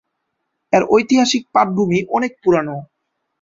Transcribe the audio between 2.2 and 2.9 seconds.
পুরানো।